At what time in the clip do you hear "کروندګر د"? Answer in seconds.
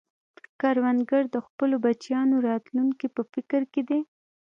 0.61-1.37